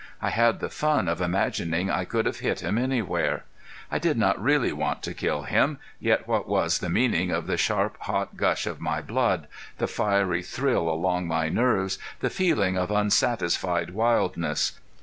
[0.19, 3.43] I had the fun of imagining I could have hit him anywhere.
[3.91, 7.55] I did not really want to kill him, yet what was the meaning of the
[7.55, 9.45] sharp, hot gush of my blood,
[9.77, 14.79] the fiery thrill along my nerves, the feeling of unsatisfied wildness?